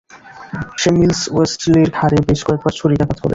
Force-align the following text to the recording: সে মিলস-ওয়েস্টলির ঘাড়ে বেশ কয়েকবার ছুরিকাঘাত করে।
সে 0.77 0.89
মিলস-ওয়েস্টলির 0.97 1.89
ঘাড়ে 1.97 2.17
বেশ 2.27 2.39
কয়েকবার 2.47 2.73
ছুরিকাঘাত 2.79 3.17
করে। 3.17 3.29